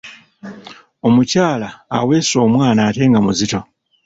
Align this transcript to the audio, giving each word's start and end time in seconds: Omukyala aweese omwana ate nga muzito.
Omukyala 1.07 1.69
aweese 1.97 2.35
omwana 2.45 2.79
ate 2.89 3.03
nga 3.09 3.19
muzito. 3.25 3.59